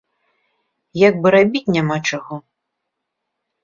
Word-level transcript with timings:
Як 1.07 1.21
бы 1.21 1.27
рабіць 1.37 1.63
няма 1.79 1.97
чаго. 2.09 2.43